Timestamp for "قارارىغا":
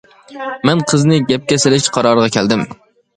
1.99-2.31